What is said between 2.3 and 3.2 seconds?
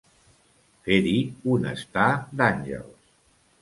d'àngels.